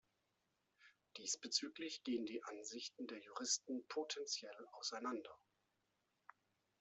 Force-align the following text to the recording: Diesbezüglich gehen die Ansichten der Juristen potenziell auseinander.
Diesbezüglich 1.17 2.01
gehen 2.03 2.25
die 2.25 2.41
Ansichten 2.43 3.05
der 3.05 3.19
Juristen 3.21 3.85
potenziell 3.87 4.65
auseinander. 4.71 5.37